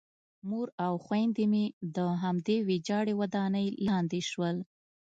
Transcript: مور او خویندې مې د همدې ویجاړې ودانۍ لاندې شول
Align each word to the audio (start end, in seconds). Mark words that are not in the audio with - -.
مور 0.49 0.67
او 0.85 0.93
خویندې 1.05 1.45
مې 1.51 1.65
د 1.95 1.97
همدې 2.23 2.57
ویجاړې 2.67 3.13
ودانۍ 3.19 3.67
لاندې 3.87 4.21
شول 4.29 4.57